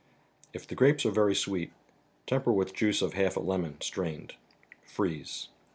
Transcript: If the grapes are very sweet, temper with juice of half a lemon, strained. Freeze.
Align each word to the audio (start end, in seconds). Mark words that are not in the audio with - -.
If 0.51 0.65
the 0.65 0.73
grapes 0.73 1.05
are 1.05 1.11
very 1.11 1.35
sweet, 1.35 1.71
temper 2.25 2.51
with 2.51 2.73
juice 2.73 3.03
of 3.03 3.13
half 3.13 3.37
a 3.37 3.39
lemon, 3.39 3.79
strained. 3.81 4.33
Freeze. 4.83 5.49